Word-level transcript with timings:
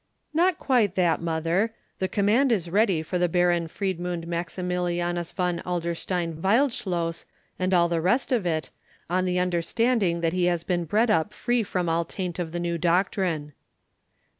"Not 0.33 0.57
quite 0.57 0.95
that, 0.95 1.21
mother. 1.21 1.75
The 1.99 2.07
command 2.07 2.51
is 2.51 2.71
ready 2.71 3.03
for 3.03 3.19
the 3.19 3.29
Baron 3.29 3.67
Friedmund 3.67 4.25
Maximilianus 4.25 5.31
von 5.31 5.61
Adlerstein 5.63 6.41
Wildschloss, 6.41 7.25
and 7.59 7.71
all 7.71 7.87
the 7.87 8.01
rest 8.01 8.31
of 8.31 8.47
it, 8.47 8.71
on 9.11 9.25
the 9.25 9.37
understanding 9.37 10.21
that 10.21 10.33
he 10.33 10.45
has 10.45 10.63
been 10.63 10.85
bred 10.85 11.11
up 11.11 11.33
free 11.35 11.61
from 11.61 11.87
all 11.87 12.03
taint 12.03 12.39
of 12.39 12.51
the 12.51 12.59
new 12.59 12.79
doctrine." 12.79 13.53